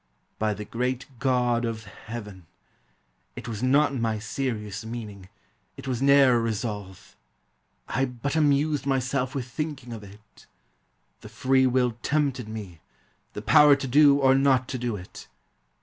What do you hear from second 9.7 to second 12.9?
of it. The free will tempted me,